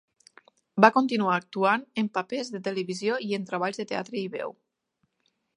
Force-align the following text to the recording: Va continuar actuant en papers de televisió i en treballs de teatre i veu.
Va 0.85 0.89
continuar 0.95 1.35
actuant 1.41 1.85
en 2.03 2.09
papers 2.19 2.51
de 2.57 2.63
televisió 2.71 3.21
i 3.29 3.39
en 3.41 3.47
treballs 3.53 3.81
de 3.83 3.89
teatre 3.95 4.21
i 4.27 4.29
veu. 4.39 4.61